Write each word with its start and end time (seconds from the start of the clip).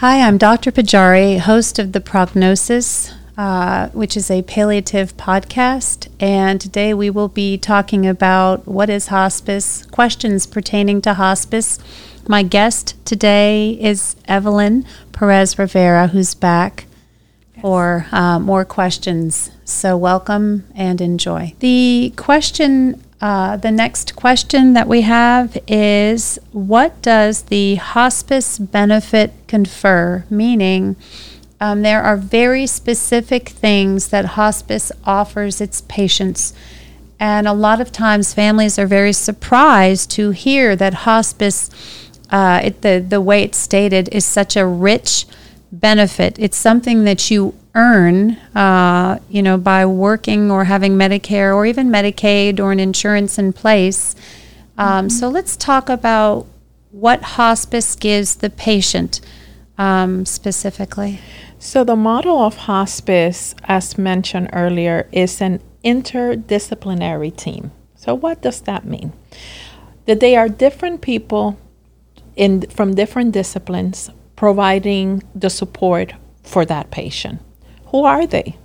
Hi, 0.00 0.20
I'm 0.20 0.36
Dr. 0.36 0.72
Pajari, 0.72 1.38
host 1.38 1.78
of 1.78 1.92
The 1.92 2.02
Prognosis, 2.02 3.14
uh, 3.38 3.88
which 3.94 4.14
is 4.14 4.30
a 4.30 4.42
palliative 4.42 5.16
podcast. 5.16 6.08
And 6.20 6.60
today 6.60 6.92
we 6.92 7.08
will 7.08 7.28
be 7.28 7.56
talking 7.56 8.06
about 8.06 8.68
what 8.68 8.90
is 8.90 9.06
hospice, 9.06 9.86
questions 9.86 10.46
pertaining 10.46 11.00
to 11.00 11.14
hospice. 11.14 11.78
My 12.28 12.42
guest 12.42 12.94
today 13.06 13.70
is 13.70 14.16
Evelyn 14.28 14.84
Perez 15.12 15.58
Rivera, 15.58 16.08
who's 16.08 16.34
back 16.34 16.84
for 17.62 18.06
uh, 18.12 18.38
more 18.38 18.66
questions. 18.66 19.50
So, 19.64 19.96
welcome 19.96 20.66
and 20.74 21.00
enjoy. 21.00 21.54
The 21.60 22.12
question 22.16 23.02
uh, 23.18 23.56
the 23.56 23.70
next 23.70 24.14
question 24.14 24.74
that 24.74 24.88
we 24.88 25.00
have 25.00 25.56
is 25.66 26.38
What 26.52 27.00
does 27.00 27.44
the 27.44 27.76
hospice 27.76 28.58
benefit 28.58 29.32
confer? 29.46 30.24
Meaning, 30.30 30.96
um, 31.60 31.82
there 31.82 32.02
are 32.02 32.16
very 32.16 32.66
specific 32.66 33.48
things 33.48 34.08
that 34.08 34.24
hospice 34.24 34.92
offers 35.04 35.60
its 35.60 35.80
patients. 35.82 36.52
And 37.18 37.48
a 37.48 37.54
lot 37.54 37.80
of 37.80 37.92
times, 37.92 38.34
families 38.34 38.78
are 38.78 38.86
very 38.86 39.12
surprised 39.12 40.10
to 40.12 40.30
hear 40.30 40.76
that 40.76 40.92
hospice, 40.94 41.70
uh, 42.30 42.60
it, 42.62 42.82
the, 42.82 43.04
the 43.06 43.20
way 43.20 43.42
it's 43.42 43.58
stated, 43.58 44.08
is 44.12 44.26
such 44.26 44.56
a 44.56 44.66
rich 44.66 45.24
benefit. 45.72 46.38
It's 46.38 46.58
something 46.58 47.04
that 47.04 47.30
you 47.30 47.54
earn, 47.74 48.32
uh, 48.54 49.18
you 49.30 49.42
know, 49.42 49.56
by 49.56 49.86
working 49.86 50.50
or 50.50 50.64
having 50.64 50.96
Medicare 50.96 51.54
or 51.54 51.64
even 51.64 51.88
Medicaid 51.88 52.60
or 52.60 52.72
an 52.72 52.80
insurance 52.80 53.38
in 53.38 53.52
place. 53.52 54.14
Um, 54.76 54.86
mm-hmm. 54.86 55.08
So 55.08 55.28
let's 55.28 55.56
talk 55.56 55.88
about 55.88 56.46
what 56.90 57.22
hospice 57.22 57.94
gives 57.94 58.36
the 58.36 58.50
patient 58.50 59.20
um, 59.78 60.24
specifically. 60.24 61.20
So 61.58 61.84
the 61.84 61.96
model 61.96 62.38
of 62.38 62.56
hospice, 62.56 63.54
as 63.64 63.98
mentioned 63.98 64.50
earlier, 64.52 65.08
is 65.12 65.40
an 65.40 65.62
interdisciplinary 65.84 67.34
team. 67.36 67.72
So 67.94 68.14
what 68.14 68.42
does 68.42 68.60
that 68.62 68.84
mean? 68.84 69.12
That 70.06 70.20
they 70.20 70.36
are 70.36 70.48
different 70.48 71.00
people 71.00 71.58
in 72.36 72.62
from 72.62 72.94
different 72.94 73.32
disciplines 73.32 74.10
providing 74.36 75.22
the 75.34 75.50
support 75.50 76.12
for 76.42 76.64
that 76.66 76.90
patient. 76.90 77.40
Who 77.86 78.04
are 78.04 78.26
they? 78.26 78.56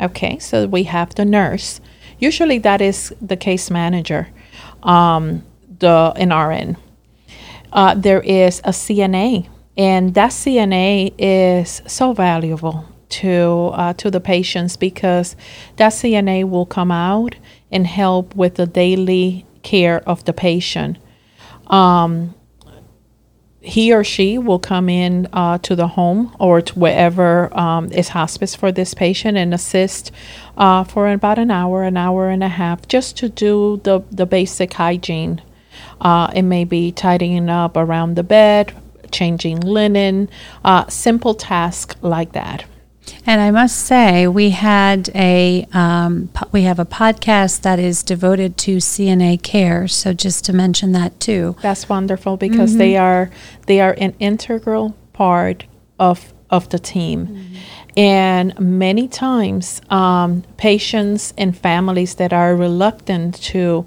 Okay, 0.00 0.38
so 0.38 0.66
we 0.66 0.84
have 0.84 1.14
the 1.14 1.24
nurse. 1.24 1.80
Usually 2.18 2.58
that 2.58 2.80
is 2.80 3.14
the 3.20 3.36
case 3.36 3.70
manager, 3.70 4.28
um, 4.82 5.42
the 5.78 6.12
an 6.16 6.30
RN. 6.30 6.76
Uh, 7.72 7.94
there 7.94 8.20
is 8.20 8.60
a 8.60 8.70
CNA, 8.70 9.48
and 9.76 10.14
that 10.14 10.30
CNA 10.30 11.14
is 11.18 11.82
so 11.86 12.12
valuable 12.12 12.86
to 13.08 13.70
uh, 13.74 13.92
to 13.94 14.10
the 14.10 14.20
patients 14.20 14.76
because 14.76 15.36
that 15.76 15.92
CNA 15.92 16.48
will 16.48 16.66
come 16.66 16.90
out 16.90 17.36
and 17.70 17.86
help 17.86 18.34
with 18.34 18.56
the 18.56 18.66
daily 18.66 19.46
care 19.62 20.00
of 20.08 20.24
the 20.24 20.32
patient. 20.32 20.98
Um, 21.68 22.34
he 23.66 23.92
or 23.92 24.04
she 24.04 24.38
will 24.38 24.60
come 24.60 24.88
in 24.88 25.26
uh, 25.32 25.58
to 25.58 25.74
the 25.74 25.88
home 25.88 26.34
or 26.38 26.60
to 26.60 26.78
wherever 26.78 27.54
um, 27.58 27.90
is 27.90 28.10
hospice 28.10 28.54
for 28.54 28.70
this 28.70 28.94
patient 28.94 29.36
and 29.36 29.52
assist 29.52 30.12
uh, 30.56 30.84
for 30.84 31.10
about 31.10 31.38
an 31.38 31.50
hour, 31.50 31.82
an 31.82 31.96
hour 31.96 32.28
and 32.28 32.44
a 32.44 32.48
half, 32.48 32.86
just 32.86 33.16
to 33.18 33.28
do 33.28 33.80
the, 33.82 34.02
the 34.12 34.24
basic 34.24 34.74
hygiene. 34.74 35.42
Uh, 36.00 36.30
it 36.32 36.42
may 36.42 36.62
be 36.62 36.92
tidying 36.92 37.48
up 37.50 37.76
around 37.76 38.14
the 38.14 38.22
bed, 38.22 38.72
changing 39.16 39.60
linen, 39.60 40.28
uh, 40.64 40.86
simple 40.88 41.34
tasks 41.34 41.96
like 42.02 42.32
that. 42.32 42.64
And 43.24 43.40
I 43.40 43.50
must 43.50 43.78
say, 43.78 44.26
we 44.26 44.50
had 44.50 45.10
a 45.14 45.66
um, 45.72 46.28
po- 46.34 46.48
we 46.52 46.62
have 46.62 46.78
a 46.78 46.84
podcast 46.84 47.62
that 47.62 47.78
is 47.78 48.02
devoted 48.02 48.56
to 48.58 48.76
CNA 48.76 49.42
care. 49.42 49.88
So 49.88 50.12
just 50.12 50.44
to 50.46 50.52
mention 50.52 50.92
that 50.92 51.18
too. 51.20 51.56
That's 51.62 51.88
wonderful 51.88 52.36
because 52.36 52.70
mm-hmm. 52.70 52.78
they 52.78 52.96
are 52.96 53.30
they 53.66 53.80
are 53.80 53.94
an 53.98 54.14
integral 54.18 54.96
part 55.12 55.64
of 55.98 56.32
of 56.50 56.68
the 56.68 56.78
team. 56.78 57.26
Mm-hmm. 57.26 57.54
And 57.96 58.60
many 58.60 59.08
times, 59.08 59.80
um, 59.88 60.42
patients 60.56 61.32
and 61.38 61.56
families 61.56 62.16
that 62.16 62.32
are 62.32 62.54
reluctant 62.54 63.40
to 63.54 63.86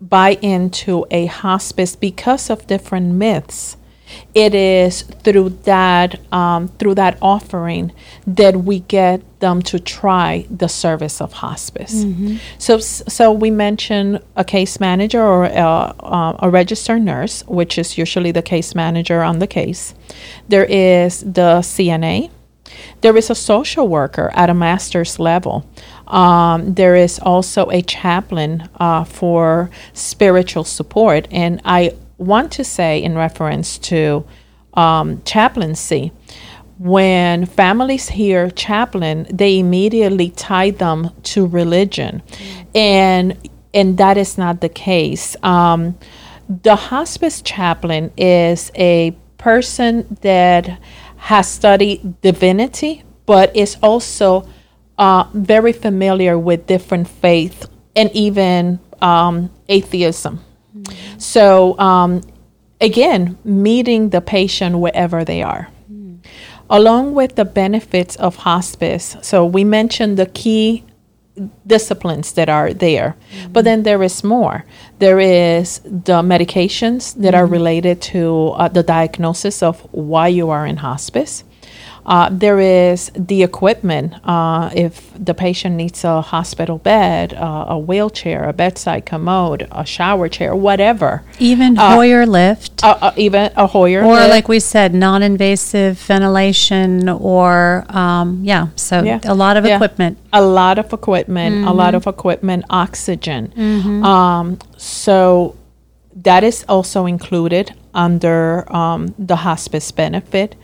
buy 0.00 0.38
into 0.42 1.06
a 1.10 1.26
hospice 1.26 1.96
because 1.96 2.50
of 2.50 2.66
different 2.66 3.14
myths 3.14 3.76
it 4.34 4.54
is 4.54 5.02
through 5.02 5.50
that 5.64 6.20
um, 6.32 6.68
through 6.78 6.94
that 6.96 7.18
offering 7.22 7.92
that 8.26 8.56
we 8.56 8.80
get 8.80 9.22
them 9.40 9.60
to 9.62 9.78
try 9.78 10.46
the 10.50 10.68
service 10.68 11.20
of 11.20 11.34
hospice. 11.34 12.04
Mm-hmm. 12.04 12.36
So, 12.58 12.78
so 12.78 13.30
we 13.30 13.50
mention 13.50 14.20
a 14.36 14.44
case 14.44 14.80
manager 14.80 15.22
or 15.22 15.44
a, 15.44 15.94
uh, 16.00 16.36
a 16.40 16.50
registered 16.50 17.02
nurse, 17.02 17.44
which 17.46 17.78
is 17.78 17.98
usually 17.98 18.32
the 18.32 18.42
case 18.42 18.74
manager 18.74 19.22
on 19.22 19.38
the 19.38 19.46
case. 19.46 19.94
There 20.48 20.64
is 20.64 21.20
the 21.20 21.60
CNA. 21.60 22.30
There 23.02 23.16
is 23.16 23.30
a 23.30 23.34
social 23.34 23.86
worker 23.86 24.30
at 24.34 24.48
a 24.48 24.54
master's 24.54 25.18
level. 25.18 25.68
Um, 26.06 26.74
there 26.74 26.96
is 26.96 27.18
also 27.18 27.70
a 27.70 27.82
chaplain 27.82 28.68
uh, 28.80 29.04
for 29.04 29.70
spiritual 29.92 30.64
support, 30.64 31.28
and 31.30 31.60
I 31.64 31.94
want 32.26 32.52
to 32.52 32.64
say 32.64 33.02
in 33.02 33.16
reference 33.16 33.78
to 33.78 34.24
um, 34.74 35.22
chaplaincy, 35.24 36.12
when 36.78 37.46
families 37.46 38.08
hear 38.08 38.50
chaplain, 38.50 39.26
they 39.30 39.58
immediately 39.58 40.30
tie 40.30 40.70
them 40.70 41.10
to 41.22 41.46
religion, 41.46 42.22
mm. 42.26 42.66
and 42.74 43.50
and 43.72 43.98
that 43.98 44.16
is 44.16 44.38
not 44.38 44.60
the 44.60 44.68
case. 44.68 45.36
Um, 45.42 45.96
the 46.48 46.76
hospice 46.76 47.42
chaplain 47.42 48.12
is 48.16 48.70
a 48.74 49.16
person 49.38 50.16
that 50.22 50.80
has 51.16 51.48
studied 51.48 52.20
divinity, 52.20 53.02
but 53.26 53.54
is 53.56 53.76
also 53.82 54.48
uh, 54.98 55.24
very 55.32 55.72
familiar 55.72 56.38
with 56.38 56.66
different 56.66 57.08
faith 57.08 57.66
and 57.96 58.10
even 58.12 58.78
um, 59.00 59.50
atheism. 59.68 60.40
So, 61.18 61.78
um, 61.78 62.22
again, 62.80 63.38
meeting 63.44 64.10
the 64.10 64.20
patient 64.20 64.78
wherever 64.78 65.24
they 65.24 65.42
are. 65.42 65.68
Mm. 65.90 66.24
Along 66.70 67.14
with 67.14 67.36
the 67.36 67.44
benefits 67.44 68.16
of 68.16 68.36
hospice, 68.36 69.16
so 69.22 69.44
we 69.44 69.64
mentioned 69.64 70.16
the 70.16 70.26
key 70.26 70.84
disciplines 71.66 72.32
that 72.34 72.48
are 72.48 72.72
there. 72.72 73.16
Mm-hmm. 73.32 73.52
But 73.52 73.64
then 73.64 73.82
there 73.82 74.02
is 74.02 74.22
more. 74.22 74.64
There 74.98 75.18
is 75.18 75.80
the 75.80 76.22
medications 76.22 77.14
that 77.16 77.34
mm-hmm. 77.34 77.36
are 77.36 77.46
related 77.46 78.00
to 78.02 78.48
uh, 78.50 78.68
the 78.68 78.82
diagnosis 78.82 79.62
of 79.62 79.80
why 79.92 80.28
you 80.28 80.50
are 80.50 80.66
in 80.66 80.76
hospice. 80.76 81.44
Uh, 82.06 82.28
there 82.30 82.60
is 82.60 83.10
the 83.14 83.42
equipment. 83.42 84.14
Uh, 84.24 84.70
if 84.74 85.10
the 85.18 85.34
patient 85.34 85.76
needs 85.76 86.04
a 86.04 86.20
hospital 86.20 86.78
bed, 86.78 87.32
uh, 87.34 87.66
a 87.68 87.78
wheelchair, 87.78 88.48
a 88.48 88.52
bedside 88.52 89.06
commode, 89.06 89.66
a 89.70 89.84
shower 89.86 90.28
chair, 90.28 90.54
whatever. 90.54 91.22
Even 91.38 91.78
uh, 91.78 91.94
Hoyer 91.94 92.26
lift. 92.26 92.84
Uh, 92.84 93.12
even 93.16 93.50
a 93.56 93.66
Hoyer 93.66 94.02
or 94.02 94.14
lift. 94.14 94.30
like 94.30 94.48
we 94.48 94.60
said, 94.60 94.94
non-invasive 94.94 95.98
ventilation, 95.98 97.08
or 97.08 97.86
um, 97.88 98.40
yeah. 98.44 98.68
So 98.76 99.02
yeah. 99.02 99.20
a 99.24 99.34
lot 99.34 99.56
of 99.56 99.64
yeah. 99.64 99.76
equipment. 99.76 100.18
A 100.32 100.42
lot 100.42 100.78
of 100.78 100.92
equipment. 100.92 101.56
Mm-hmm. 101.56 101.68
A 101.68 101.72
lot 101.72 101.94
of 101.94 102.06
equipment. 102.06 102.64
Oxygen. 102.68 103.52
Mm-hmm. 103.56 104.04
Um, 104.04 104.58
so 104.76 105.56
that 106.16 106.44
is 106.44 106.64
also 106.68 107.06
included 107.06 107.74
under 107.94 108.70
um, 108.74 109.14
the 109.18 109.36
hospice 109.36 109.90
benefit. 109.90 110.56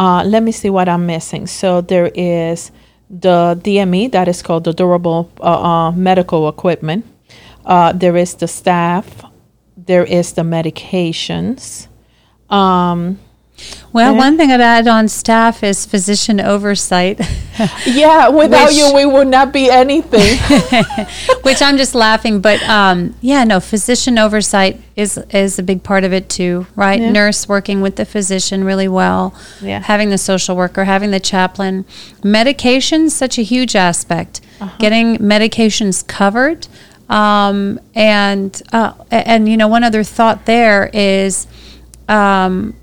Uh, 0.00 0.24
let 0.24 0.42
me 0.42 0.50
see 0.50 0.70
what 0.70 0.88
I'm 0.88 1.04
missing. 1.04 1.46
So 1.46 1.82
there 1.82 2.10
is 2.14 2.72
the 3.10 3.60
DME, 3.62 4.10
that 4.12 4.28
is 4.28 4.40
called 4.40 4.64
the 4.64 4.72
durable 4.72 5.30
uh, 5.40 5.62
uh, 5.62 5.92
medical 5.92 6.48
equipment. 6.48 7.04
Uh, 7.66 7.92
there 7.92 8.16
is 8.16 8.34
the 8.34 8.48
staff. 8.48 9.22
There 9.76 10.04
is 10.04 10.32
the 10.32 10.40
medications. 10.40 11.88
Um, 12.48 13.18
well, 13.92 14.14
one 14.14 14.36
thing 14.36 14.52
I'd 14.52 14.60
add 14.60 14.86
on 14.86 15.08
staff 15.08 15.64
is 15.64 15.84
physician 15.84 16.40
oversight. 16.40 17.20
yeah, 17.86 18.28
without 18.28 18.68
which, 18.68 18.76
you, 18.76 18.94
we 18.94 19.04
would 19.04 19.26
not 19.26 19.52
be 19.52 19.68
anything. 19.68 20.38
which 21.42 21.60
I'm 21.60 21.76
just 21.76 21.94
laughing, 21.96 22.40
but 22.40 22.62
um, 22.68 23.16
yeah, 23.20 23.42
no, 23.42 23.58
physician 23.58 24.16
oversight 24.16 24.80
is 24.94 25.18
is 25.30 25.58
a 25.58 25.62
big 25.62 25.82
part 25.82 26.04
of 26.04 26.12
it 26.12 26.28
too, 26.28 26.68
right? 26.76 27.00
Yeah. 27.00 27.10
Nurse 27.10 27.48
working 27.48 27.80
with 27.80 27.96
the 27.96 28.04
physician 28.04 28.62
really 28.62 28.86
well. 28.86 29.34
Yeah. 29.60 29.80
Having 29.80 30.10
the 30.10 30.18
social 30.18 30.54
worker, 30.54 30.84
having 30.84 31.10
the 31.10 31.20
chaplain, 31.20 31.84
medication 32.22 33.10
such 33.10 33.38
a 33.38 33.42
huge 33.42 33.74
aspect. 33.74 34.40
Uh-huh. 34.60 34.76
Getting 34.78 35.16
medications 35.16 36.06
covered, 36.06 36.68
um, 37.08 37.80
and 37.94 38.62
uh, 38.72 38.92
and 39.10 39.48
you 39.48 39.56
know 39.56 39.68
one 39.68 39.82
other 39.82 40.04
thought 40.04 40.46
there 40.46 40.90
is. 40.92 41.48
Um, 42.08 42.74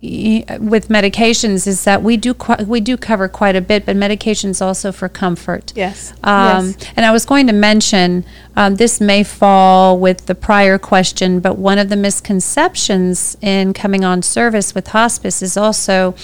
with 0.00 0.88
medications 0.88 1.66
is 1.66 1.82
that 1.82 2.04
we 2.04 2.16
do 2.16 2.32
qu- 2.32 2.64
we 2.64 2.80
do 2.80 2.96
cover 2.96 3.26
quite 3.28 3.56
a 3.56 3.60
bit, 3.60 3.84
but 3.84 3.96
medications 3.96 4.64
also 4.64 4.92
for 4.92 5.08
comfort. 5.08 5.72
Yes. 5.74 6.12
Um, 6.22 6.66
yes. 6.66 6.92
And 6.96 7.04
I 7.04 7.10
was 7.10 7.24
going 7.24 7.48
to 7.48 7.52
mention 7.52 8.24
um, 8.54 8.76
this 8.76 9.00
may 9.00 9.24
fall 9.24 9.98
with 9.98 10.26
the 10.26 10.36
prior 10.36 10.78
question, 10.78 11.40
but 11.40 11.58
one 11.58 11.78
of 11.78 11.88
the 11.88 11.96
misconceptions 11.96 13.36
in 13.40 13.72
coming 13.72 14.04
on 14.04 14.22
service 14.22 14.72
with 14.72 14.88
hospice 14.88 15.42
is 15.42 15.56
also 15.56 16.14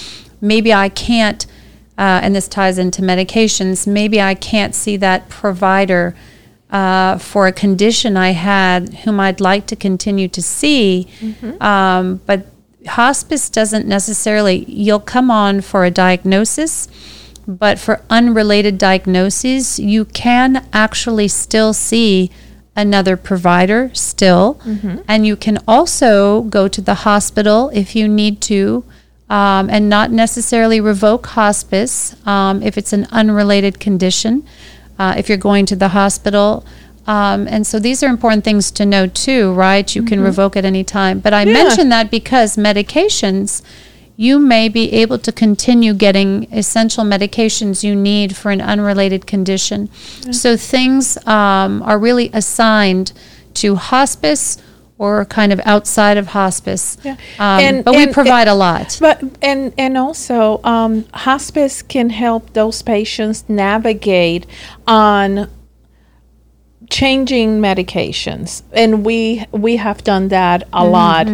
maybe 0.41 0.73
I 0.73 0.89
can't, 0.89 1.45
uh, 1.99 2.21
and 2.23 2.37
this 2.37 2.47
ties 2.47 2.79
into 2.79 3.03
medications. 3.03 3.89
Maybe 3.89 4.21
I 4.21 4.35
can't 4.35 4.75
see 4.75 4.97
that 4.99 5.29
provider. 5.29 6.15
Uh, 6.71 7.19
for 7.19 7.47
a 7.47 7.53
condition 7.53 8.17
I 8.17 8.31
had, 8.31 8.93
whom 9.05 9.21
I'd 9.21 9.41
like 9.41 9.67
to 9.67 9.77
continue 9.77 10.27
to 10.27 10.43
see, 10.43 11.07
mm-hmm. 11.21 11.63
um, 11.63 12.21
but 12.27 12.49
hospice 12.87 13.49
doesn't 13.49 13.87
necessarily, 13.87 14.65
you'll 14.69 15.01
come 15.01 15.31
on 15.31 15.61
for 15.61 15.85
a 15.85 15.91
diagnosis, 15.91 16.89
but 17.47 17.79
for 17.79 18.03
unrelated 18.09 18.79
diagnoses, 18.79 19.79
you 19.79 20.05
can 20.07 20.67
actually 20.73 21.29
still 21.29 21.73
see 21.73 22.31
another 22.77 23.17
provider 23.17 23.91
still. 23.95 24.55
Mm-hmm. 24.65 24.99
And 25.07 25.27
you 25.27 25.37
can 25.37 25.59
also 25.69 26.43
go 26.43 26.69
to 26.69 26.81
the 26.81 26.95
hospital 26.95 27.71
if 27.73 27.95
you 27.95 28.09
need 28.09 28.41
to. 28.43 28.85
Um, 29.31 29.71
and 29.71 29.89
not 29.89 30.11
necessarily 30.11 30.83
revoke 30.83 31.27
hospice 31.29 32.15
um, 32.27 32.63
if 32.63 32.77
it's 32.77 32.93
an 32.93 33.07
unrelated 33.11 33.81
condition. 33.81 34.47
Uh, 34.99 35.15
if 35.17 35.31
you're 35.31 35.39
going 35.39 35.65
to 35.67 35.77
the 35.77 35.89
hospital, 35.89 36.65
um, 37.07 37.47
and 37.49 37.67
so 37.67 37.79
these 37.79 38.03
are 38.03 38.09
important 38.09 38.45
things 38.45 38.71
to 38.73 38.87
know 38.87 39.07
too, 39.07 39.53
right? 39.53 39.95
You 39.95 40.03
mm-hmm. 40.03 40.09
can 40.09 40.21
revoke 40.21 40.57
at 40.57 40.65
any 40.65 40.85
time. 40.85 41.21
But 41.21 41.35
I 41.35 41.43
yeah. 41.43 41.53
mention 41.53 41.89
that 41.91 42.11
because 42.11 42.57
medications, 42.57 43.63
you 44.17 44.39
may 44.39 44.69
be 44.69 44.93
able 44.93 45.19
to 45.19 45.33
continue 45.33 45.93
getting 45.93 46.45
essential 46.53 47.05
medications 47.05 47.83
you 47.83 47.95
need 47.95 48.37
for 48.37 48.51
an 48.51 48.61
unrelated 48.61 49.27
condition. 49.27 49.91
Yeah. 50.23 50.33
So 50.33 50.57
things 50.57 51.19
um, 51.27 51.83
are 51.83 51.99
really 51.99 52.31
assigned 52.33 53.13
to 53.55 53.75
hospice 53.77 54.59
or 54.97 55.25
kind 55.25 55.53
of 55.53 55.61
outside 55.65 56.17
of 56.17 56.29
hospice. 56.29 56.97
Yeah. 57.03 57.13
Um, 57.39 57.61
and, 57.61 57.85
but 57.85 57.97
and, 57.97 58.07
we 58.07 58.13
provide 58.13 58.49
a 58.49 58.55
lot. 58.55 58.97
But 59.01 59.23
and 59.43 59.75
and 59.77 59.99
also 59.99 60.61
um, 60.63 61.05
hospice 61.13 61.83
can 61.83 62.11
help 62.11 62.53
those 62.53 62.83
patients 62.83 63.45
navigate 63.49 64.47
on 64.87 65.51
changing 66.95 67.61
medications 67.61 68.63
and 68.73 69.05
we 69.05 69.45
we 69.51 69.75
have 69.75 70.05
done 70.05 70.29
that 70.29 70.63
a 70.63 70.67
mm-hmm. 70.67 70.93
lot 70.93 71.27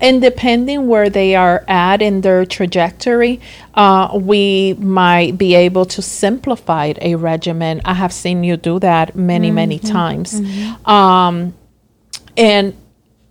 and 0.00 0.22
depending 0.22 0.86
where 0.86 1.10
they 1.10 1.34
are 1.34 1.64
at 1.66 2.00
in 2.00 2.20
their 2.20 2.46
trajectory 2.46 3.40
uh, 3.74 4.08
we 4.14 4.74
might 4.74 5.36
be 5.36 5.56
able 5.56 5.84
to 5.84 6.00
simplify 6.00 6.92
a 7.00 7.16
regimen 7.16 7.80
i 7.84 7.94
have 7.94 8.12
seen 8.12 8.44
you 8.44 8.56
do 8.56 8.78
that 8.78 9.16
many 9.16 9.48
mm-hmm. 9.48 9.56
many 9.56 9.78
times 9.80 10.40
mm-hmm. 10.40 10.88
um, 10.88 11.52
and 12.36 12.72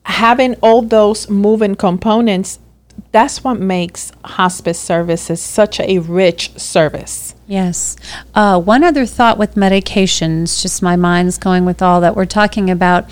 having 0.04 0.56
all 0.56 0.82
those 0.82 1.30
moving 1.30 1.74
components 1.74 2.60
that's 3.12 3.44
what 3.44 3.60
makes 3.60 4.12
hospice 4.26 4.80
services 4.80 5.42
such 5.42 5.80
a 5.80 6.00
rich 6.00 6.52
service 6.58 7.36
Yes. 7.48 7.96
Uh, 8.36 8.60
one 8.60 8.84
other 8.84 9.06
thought 9.06 9.38
with 9.38 9.56
medications, 9.56 10.62
just 10.62 10.84
my 10.84 10.98
mind's 10.98 11.38
going 11.38 11.64
with 11.64 11.82
all 11.82 12.02
that 12.02 12.16
we're 12.16 12.26
talking 12.26 12.70
about. 12.70 13.06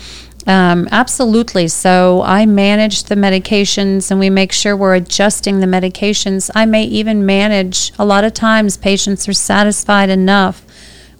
Um, 0.46 0.88
absolutely. 0.92 1.68
So 1.68 2.22
I 2.22 2.46
manage 2.46 3.04
the 3.04 3.14
medications 3.14 4.10
and 4.10 4.20
we 4.20 4.30
make 4.30 4.52
sure 4.52 4.76
we're 4.76 4.94
adjusting 4.94 5.60
the 5.60 5.66
medications. 5.66 6.50
I 6.54 6.66
may 6.66 6.84
even 6.84 7.26
manage, 7.26 7.92
a 7.98 8.04
lot 8.04 8.24
of 8.24 8.34
times, 8.34 8.76
patients 8.76 9.26
are 9.26 9.32
satisfied 9.32 10.10
enough 10.10 10.62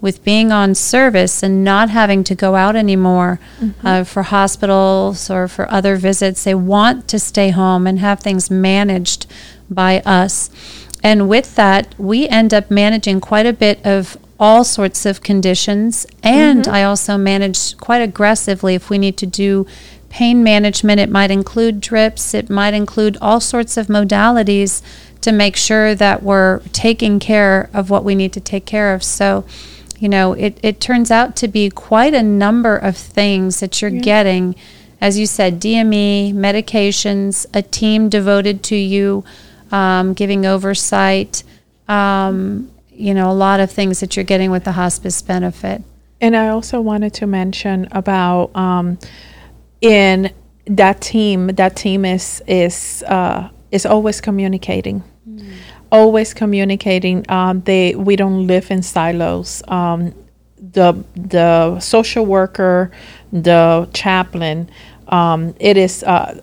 with 0.01 0.23
being 0.25 0.53
on 0.53 0.75
service 0.75 1.43
and 1.43 1.65
not 1.65 1.91
having 1.91 2.23
to 2.25 2.35
go 2.35 2.55
out 2.55 2.77
anymore 2.77 3.41
mm-hmm. 3.59 3.87
uh, 3.87 4.05
for 4.05 4.25
hospitals 4.25 5.31
or 5.31 5.49
for 5.49 5.71
other 5.71 5.97
visits. 5.97 6.45
They 6.45 6.55
want 6.55 7.09
to 7.09 7.19
stay 7.19 7.51
home 7.51 7.87
and 7.87 7.99
have 7.99 8.21
things 8.21 8.51
managed 8.51 9.27
by 9.71 10.01
us. 10.01 10.51
And 11.03 11.29
with 11.29 11.55
that, 11.57 11.95
we 11.99 12.29
end 12.29 12.53
up 12.53 12.71
managing 12.71 13.21
quite 13.21 13.47
a 13.47 13.53
bit 13.53 13.85
of 13.87 14.19
all 14.39 14.65
sorts 14.65 15.07
of 15.07 15.23
conditions. 15.23 16.07
And 16.23 16.65
mm-hmm. 16.65 16.75
I 16.75 16.85
also 16.85 17.17
manage 17.17 17.77
quite 17.79 18.03
aggressively 18.03 18.75
if 18.75 18.91
we 18.91 18.99
need 18.99 19.17
to 19.19 19.27
do 19.27 19.67
pain 20.09 20.43
management. 20.43 21.01
It 21.01 21.11
might 21.11 21.31
include 21.31 21.81
drips, 21.81 22.35
it 22.35 22.51
might 22.51 22.75
include 22.75 23.17
all 23.21 23.41
sorts 23.41 23.77
of 23.77 23.87
modalities 23.87 24.83
to 25.23 25.33
make 25.33 25.57
sure 25.57 25.95
that 25.95 26.23
we're 26.23 26.61
taking 26.73 27.19
care 27.19 27.69
of 27.73 27.91
what 27.91 28.05
we 28.05 28.15
need 28.15 28.33
to 28.35 28.41
take 28.41 28.65
care 28.67 28.95
of. 28.95 29.03
So, 29.03 29.45
you 29.99 30.09
know, 30.09 30.33
it, 30.33 30.59
it 30.63 30.81
turns 30.81 31.11
out 31.11 31.37
to 31.37 31.49
be 31.49 31.71
quite 31.71 32.15
a 32.15 32.23
number 32.23 32.77
of 32.77 32.97
things 32.97 33.61
that 33.61 33.81
you're 33.81 33.91
yeah. 33.91 34.01
getting. 34.01 34.55
As 35.01 35.19
you 35.19 35.27
said, 35.27 35.61
DME, 35.61 36.35
medications, 36.35 37.47
a 37.55 37.63
team 37.63 38.09
devoted 38.09 38.63
to 38.65 38.77
you 38.77 39.25
um, 39.71 40.15
giving 40.15 40.47
oversight, 40.47 41.43
um, 41.89 42.71
you 42.91 43.15
know, 43.15 43.31
a 43.31 43.35
lot 43.35 43.61
of 43.61 43.71
things 43.71 44.01
that 44.01 44.17
you're 44.17 44.25
getting 44.25 44.51
with 44.51 44.65
the 44.65 44.73
hospice 44.73 45.21
benefit. 45.23 45.83
And 46.21 46.37
I 46.37 46.49
also 46.49 46.81
wanted 46.81 47.13
to 47.15 47.27
mention 47.27 47.89
about 47.93 48.55
um, 48.57 48.99
in 49.81 50.33
that 50.67 51.01
team. 51.01 51.49
That 51.49 51.77
team 51.77 52.05
is 52.05 52.43
is 52.47 53.05
uh, 53.07 53.51
is 53.71 53.85
always 53.85 54.21
communicating, 54.21 55.05
mm. 55.29 55.53
Always 55.97 56.35
communicating. 56.35 57.25
Um, 57.29 57.63
they 57.63 57.95
we 57.95 58.17
don't 58.17 58.47
live 58.47 58.71
in 58.71 58.83
silos. 58.83 59.63
Um, 59.69 60.15
the 60.73 61.05
the 61.15 61.81
social 61.81 62.25
worker, 62.27 62.91
the 63.33 63.89
chaplain. 63.93 64.71
Um, 65.09 65.55
it 65.61 65.77
is 65.77 66.03
uh, 66.03 66.41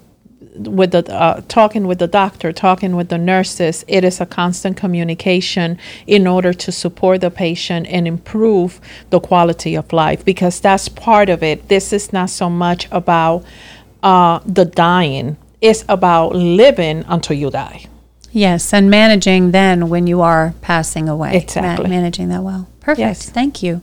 with 0.55 0.91
the 0.91 1.03
uh, 1.13 1.41
talking 1.47 1.87
with 1.87 1.99
the 1.99 2.07
doctor, 2.07 2.51
talking 2.51 2.95
with 2.95 3.09
the 3.09 3.17
nurses. 3.17 3.85
It 3.87 4.03
is 4.03 4.21
a 4.21 4.25
constant 4.25 4.77
communication 4.77 5.77
in 6.07 6.27
order 6.27 6.53
to 6.53 6.71
support 6.71 7.21
the 7.21 7.31
patient 7.31 7.87
and 7.87 8.07
improve 8.07 8.79
the 9.09 9.19
quality 9.19 9.75
of 9.75 9.93
life 9.93 10.23
because 10.25 10.59
that's 10.59 10.89
part 10.89 11.29
of 11.29 11.43
it. 11.43 11.67
This 11.69 11.93
is 11.93 12.13
not 12.13 12.29
so 12.29 12.49
much 12.49 12.87
about 12.91 13.43
uh, 14.01 14.39
the 14.45 14.65
dying; 14.65 15.37
it's 15.61 15.85
about 15.87 16.35
living 16.35 17.05
until 17.07 17.37
you 17.37 17.49
die. 17.49 17.87
Yes, 18.35 18.73
and 18.73 18.89
managing 18.89 19.51
then 19.51 19.89
when 19.89 20.07
you 20.07 20.21
are 20.21 20.55
passing 20.61 21.07
away. 21.07 21.37
Exactly, 21.37 21.83
Ma- 21.85 21.89
managing 21.89 22.29
that 22.29 22.41
well. 22.41 22.67
Perfect. 22.79 22.99
Yes. 22.99 23.29
Thank 23.29 23.61
you. 23.61 23.81